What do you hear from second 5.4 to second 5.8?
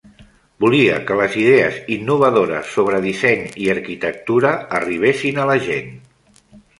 a la